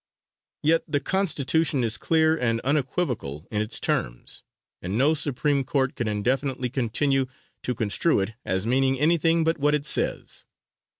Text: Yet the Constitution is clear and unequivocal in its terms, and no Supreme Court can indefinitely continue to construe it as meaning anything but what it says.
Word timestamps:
Yet 0.63 0.83
the 0.87 0.99
Constitution 0.99 1.83
is 1.83 1.99
clear 1.99 2.35
and 2.35 2.59
unequivocal 2.61 3.45
in 3.51 3.61
its 3.61 3.79
terms, 3.79 4.41
and 4.81 4.97
no 4.97 5.13
Supreme 5.13 5.63
Court 5.63 5.93
can 5.95 6.07
indefinitely 6.07 6.71
continue 6.71 7.27
to 7.61 7.75
construe 7.75 8.19
it 8.21 8.33
as 8.43 8.65
meaning 8.65 8.99
anything 8.99 9.43
but 9.43 9.59
what 9.59 9.75
it 9.75 9.85
says. 9.85 10.45